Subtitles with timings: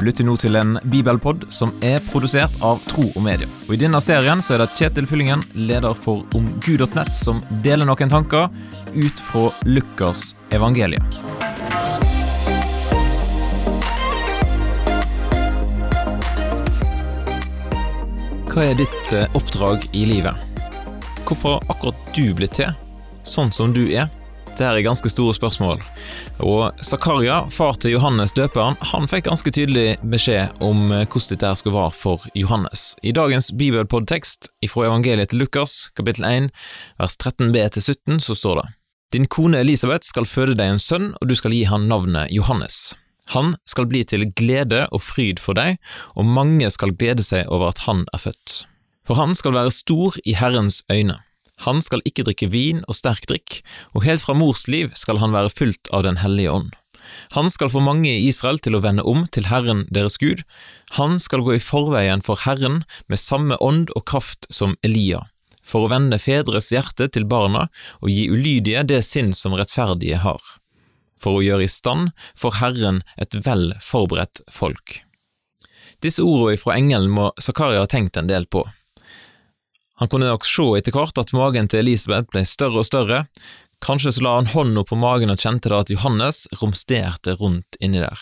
[0.00, 3.44] Du lytter nå til en bibelpod som er produsert av Tro og Media.
[3.66, 8.08] Og I denne serien så er det Kjetil Fyllingen, leder for omgud.nett, som deler noen
[8.08, 8.46] tanker
[8.94, 10.22] ut fra Lukas
[10.56, 11.04] evangelium.
[18.48, 20.64] Hva er ditt eh, oppdrag i livet?
[21.28, 22.72] Hvorfor har akkurat du blitt til
[23.20, 24.08] sånn som du er?
[24.60, 25.78] Det er ganske store spørsmål.
[26.44, 31.52] Og Zakaria, far til Johannes døperen, han fikk ganske tydelig beskjed om eh, hvordan dette
[31.56, 32.82] skulle være for Johannes.
[33.00, 36.50] I dagens bibelpodtekst fra evangeliet til Lukas, kapittel 1,
[37.00, 38.66] vers 13b-17, så står det
[39.16, 42.92] Din kone Elisabeth skal føde deg en sønn, og du skal gi han navnet Johannes.
[43.32, 45.80] Han skal bli til glede og fryd for deg,
[46.20, 48.60] og mange skal glede seg over at han er født.
[49.08, 51.16] For han skal være stor i Herrens øyne.
[51.66, 53.60] Han skal ikke drikke vin og sterk drikk,
[53.94, 56.70] og helt fra mors liv skal han være fylt av Den hellige ånd.
[57.34, 60.44] Han skal få mange i Israel til å vende om til Herren deres Gud.
[60.98, 65.24] Han skal gå i forveien for Herren med samme ånd og kraft som Elia,
[65.66, 67.66] for å vende fedres hjerte til barna
[67.98, 70.40] og gi ulydige det sinn som rettferdige har
[71.20, 75.00] for å gjøre i stand for Herren et vel forberedt folk.
[76.00, 78.64] Disse ordene fra engelen må Zakaria ha tenkt en del på.
[80.00, 83.24] Han kunne nok se etter hvert at magen til Elisabeth ble større og større,
[83.84, 88.00] kanskje så la han hånda på magen og kjente da at Johannes romsterte rundt inni
[88.00, 88.16] der.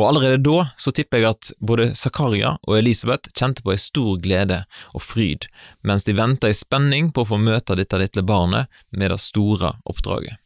[0.00, 4.20] Og allerede da så tipper jeg at både Zakaria og Elisabeth kjente på ei stor
[4.24, 5.48] glede og fryd
[5.88, 9.74] mens de venta i spenning på å få møte dette lille barnet med det store
[9.88, 10.40] oppdraget.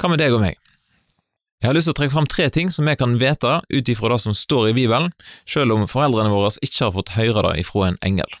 [0.00, 0.56] Hva med deg og meg?
[1.60, 4.12] Jeg har lyst til å trekke fram tre ting som vi kan vite ut ifra
[4.12, 5.12] det som står i Bibelen,
[5.48, 8.40] selv om foreldrene våre ikke har fått høre det ifra en engel.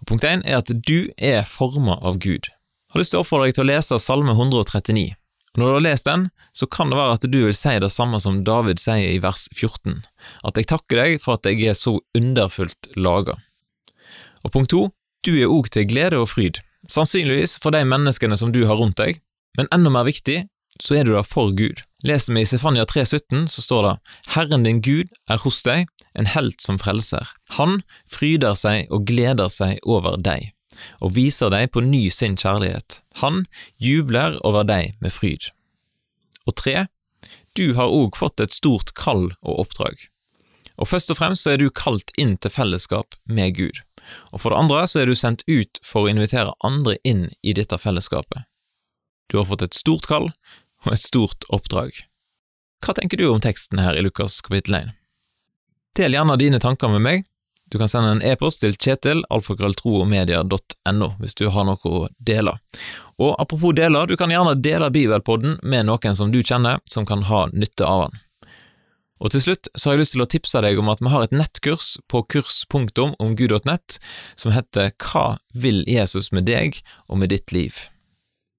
[0.00, 2.50] Og punkt én er at du er forma av Gud.
[2.50, 5.12] Jeg har lyst til å oppfordre deg til å lese Salme 139.
[5.58, 8.20] Når du har lest den, så kan det være at du vil si det samme
[8.22, 10.02] som David sier i vers 14,
[10.46, 13.34] at jeg takker deg for at jeg er så underfullt laga.
[14.46, 14.84] Og punkt to,
[15.26, 19.00] du er òg til glede og fryd, sannsynligvis for de menneskene som du har rundt
[19.02, 19.18] deg,
[19.58, 20.44] men enda mer viktig,
[20.80, 21.82] så er du der for Gud.
[22.06, 23.94] Leser vi i Sefania 3,17, så står det
[24.34, 25.88] Herren din Gud er hos deg,
[26.18, 27.28] en helt som frelser.
[27.58, 30.52] Han fryder seg og gleder seg over deg,
[31.04, 33.00] og viser deg på ny sin kjærlighet.
[33.20, 33.44] Han
[33.82, 35.50] jubler over deg med fryd.
[36.48, 36.86] Og tre,
[37.58, 40.08] du har òg fått et stort kall og oppdrag.
[40.80, 43.82] Og først og fremst så er du kalt inn til fellesskap med Gud.
[44.32, 47.52] Og for det andre så er du sendt ut for å invitere andre inn i
[47.56, 48.46] dette fellesskapet.
[49.30, 50.30] Du har fått et stort kall
[50.86, 52.04] og et stort oppdrag.
[52.80, 54.94] Hva tenker du om teksten her i Lukas kapittel 1?
[55.98, 57.26] Del gjerne dine tanker med meg.
[57.70, 62.56] Du kan sende en e-post til kjetil alfakrølltroomedia.no hvis du har noe å dele.
[63.20, 67.22] Og apropos deler, du kan gjerne dele Bibelpodden med noen som du kjenner, som kan
[67.28, 68.24] ha nytte av den.
[69.20, 71.26] Og til slutt så har jeg lyst til å tipse deg om at vi har
[71.26, 73.98] et nettkurs på kurs.omgud.nett
[74.34, 77.84] som heter Hva vil Jesus med deg og med ditt liv?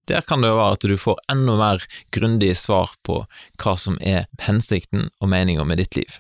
[0.08, 3.22] Der kan det jo være at du får enda mer grundige svar på
[3.62, 6.20] hva som er hensikten og meninga med ditt liv.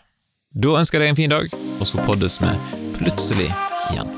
[0.51, 2.51] Da ønsker jeg deg en fin dag, og så poddes vi
[2.99, 3.47] plutselig
[3.91, 4.11] igjen.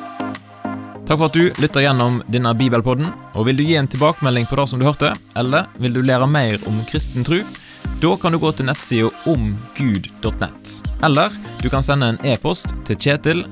[1.04, 4.56] Takk for at du lytter gjennom denne bibelpodden, og vil du gi en tilbakemelding på
[4.58, 7.42] det som du hørte, eller vil du lære mer om kristen tro,
[8.02, 10.74] da kan du gå til nettsida omgud.nett.
[11.04, 11.32] Eller
[11.62, 13.46] du kan sende en e-post til kjetil.